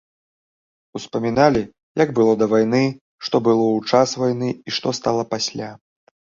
[0.99, 1.61] Успаміналі,
[2.03, 2.81] як было да вайны,
[3.27, 5.73] што было ў час вайны і што стала пасля.